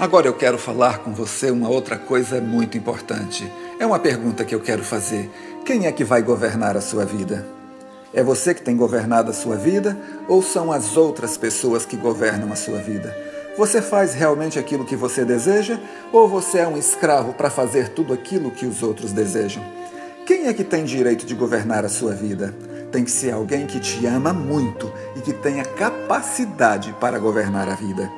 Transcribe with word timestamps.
Agora 0.00 0.26
eu 0.26 0.32
quero 0.32 0.56
falar 0.56 1.00
com 1.00 1.12
você 1.12 1.50
uma 1.50 1.68
outra 1.68 1.98
coisa 1.98 2.40
muito 2.40 2.78
importante. 2.78 3.52
É 3.78 3.84
uma 3.84 3.98
pergunta 3.98 4.46
que 4.46 4.54
eu 4.54 4.60
quero 4.60 4.82
fazer. 4.82 5.30
Quem 5.62 5.86
é 5.86 5.92
que 5.92 6.04
vai 6.04 6.22
governar 6.22 6.74
a 6.74 6.80
sua 6.80 7.04
vida? 7.04 7.46
É 8.14 8.22
você 8.22 8.54
que 8.54 8.62
tem 8.62 8.74
governado 8.74 9.30
a 9.30 9.34
sua 9.34 9.56
vida 9.56 9.94
ou 10.26 10.42
são 10.42 10.72
as 10.72 10.96
outras 10.96 11.36
pessoas 11.36 11.84
que 11.84 11.98
governam 11.98 12.50
a 12.50 12.56
sua 12.56 12.78
vida? 12.78 13.14
Você 13.58 13.82
faz 13.82 14.14
realmente 14.14 14.58
aquilo 14.58 14.86
que 14.86 14.96
você 14.96 15.22
deseja 15.22 15.78
ou 16.10 16.26
você 16.26 16.60
é 16.60 16.66
um 16.66 16.78
escravo 16.78 17.34
para 17.34 17.50
fazer 17.50 17.90
tudo 17.90 18.14
aquilo 18.14 18.50
que 18.50 18.64
os 18.64 18.82
outros 18.82 19.12
desejam? 19.12 19.62
Quem 20.24 20.46
é 20.46 20.54
que 20.54 20.64
tem 20.64 20.82
direito 20.82 21.26
de 21.26 21.34
governar 21.34 21.84
a 21.84 21.90
sua 21.90 22.14
vida? 22.14 22.54
Tem 22.90 23.04
que 23.04 23.10
ser 23.10 23.32
alguém 23.32 23.66
que 23.66 23.78
te 23.78 24.06
ama 24.06 24.32
muito 24.32 24.90
e 25.14 25.20
que 25.20 25.34
tenha 25.34 25.62
capacidade 25.62 26.90
para 26.98 27.18
governar 27.18 27.68
a 27.68 27.74
vida. 27.74 28.10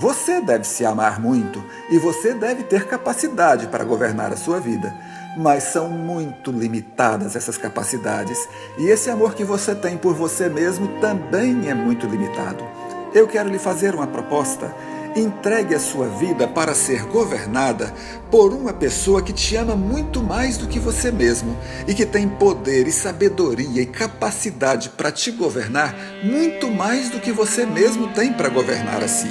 Você 0.00 0.40
deve 0.40 0.64
se 0.64 0.82
amar 0.82 1.20
muito 1.20 1.62
e 1.90 1.98
você 1.98 2.32
deve 2.32 2.62
ter 2.62 2.86
capacidade 2.86 3.66
para 3.66 3.84
governar 3.84 4.32
a 4.32 4.36
sua 4.36 4.58
vida, 4.58 4.94
mas 5.36 5.64
são 5.64 5.90
muito 5.90 6.50
limitadas 6.50 7.36
essas 7.36 7.58
capacidades 7.58 8.48
e 8.78 8.86
esse 8.86 9.10
amor 9.10 9.34
que 9.34 9.44
você 9.44 9.74
tem 9.74 9.98
por 9.98 10.14
você 10.14 10.48
mesmo 10.48 10.88
também 11.02 11.68
é 11.68 11.74
muito 11.74 12.06
limitado. 12.06 12.64
Eu 13.12 13.28
quero 13.28 13.50
lhe 13.50 13.58
fazer 13.58 13.94
uma 13.94 14.06
proposta. 14.06 14.74
Entregue 15.14 15.74
a 15.74 15.80
sua 15.80 16.06
vida 16.06 16.48
para 16.48 16.72
ser 16.72 17.04
governada 17.04 17.92
por 18.30 18.54
uma 18.54 18.72
pessoa 18.72 19.20
que 19.20 19.34
te 19.34 19.54
ama 19.56 19.76
muito 19.76 20.22
mais 20.22 20.56
do 20.56 20.66
que 20.66 20.78
você 20.78 21.10
mesmo 21.10 21.54
e 21.86 21.92
que 21.92 22.06
tem 22.06 22.26
poder 22.26 22.86
e 22.86 22.92
sabedoria 22.92 23.82
e 23.82 23.86
capacidade 23.86 24.88
para 24.90 25.12
te 25.12 25.30
governar 25.32 25.94
muito 26.22 26.70
mais 26.70 27.10
do 27.10 27.20
que 27.20 27.32
você 27.32 27.66
mesmo 27.66 28.08
tem 28.14 28.32
para 28.32 28.48
governar 28.48 29.02
a 29.02 29.08
si. 29.08 29.28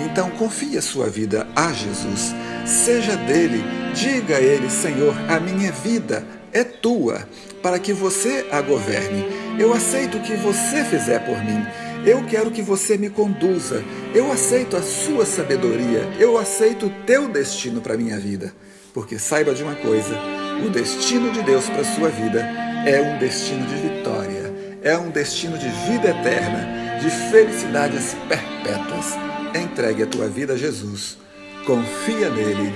Então 0.00 0.30
confie 0.30 0.78
a 0.78 0.82
sua 0.82 1.08
vida 1.08 1.46
a 1.54 1.72
Jesus, 1.72 2.34
seja 2.64 3.16
dele, 3.16 3.62
diga 3.94 4.36
a 4.36 4.40
ele: 4.40 4.70
Senhor, 4.70 5.14
a 5.28 5.38
minha 5.38 5.70
vida 5.72 6.24
é 6.52 6.64
tua, 6.64 7.28
para 7.62 7.78
que 7.78 7.92
você 7.92 8.46
a 8.50 8.60
governe. 8.60 9.24
Eu 9.58 9.72
aceito 9.72 10.18
o 10.18 10.22
que 10.22 10.34
você 10.34 10.84
fizer 10.84 11.20
por 11.20 11.38
mim. 11.44 11.64
Eu 12.04 12.24
quero 12.24 12.50
que 12.50 12.62
você 12.62 12.96
me 12.96 13.08
conduza. 13.08 13.84
Eu 14.14 14.32
aceito 14.32 14.76
a 14.76 14.82
sua 14.82 15.24
sabedoria. 15.24 16.08
Eu 16.18 16.36
aceito 16.36 16.86
o 16.86 16.90
teu 17.06 17.28
destino 17.28 17.80
para 17.80 17.96
minha 17.96 18.18
vida. 18.18 18.52
Porque 18.92 19.18
saiba 19.18 19.54
de 19.54 19.62
uma 19.62 19.74
coisa: 19.76 20.18
o 20.66 20.70
destino 20.70 21.30
de 21.30 21.42
Deus 21.42 21.66
para 21.66 21.84
sua 21.84 22.08
vida 22.08 22.40
é 22.86 23.00
um 23.00 23.18
destino 23.18 23.64
de 23.66 23.76
vitória, 23.76 24.52
é 24.82 24.96
um 24.96 25.10
destino 25.10 25.56
de 25.56 25.68
vida 25.68 26.08
eterna, 26.08 26.98
de 27.00 27.08
felicidades 27.30 28.16
perpétuas 28.28 29.31
entregue 29.54 30.02
a 30.02 30.06
tua 30.06 30.28
vida 30.28 30.54
a 30.54 30.56
Jesus, 30.56 31.18
confia 31.66 32.30
nele 32.30 32.72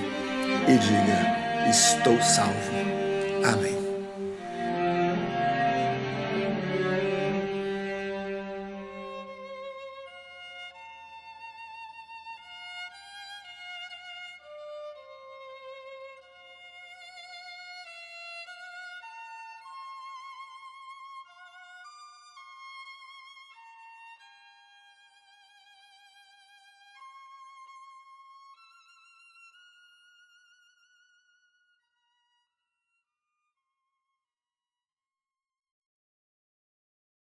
e 0.68 0.78
diga: 0.78 1.70
Estou 1.70 2.20
salvo. 2.20 2.72
Amém. 3.44 3.75